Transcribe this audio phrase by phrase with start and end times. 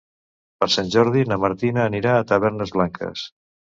[0.61, 3.29] Per Sant Jordi na Martina anirà a Tavernes Blanques.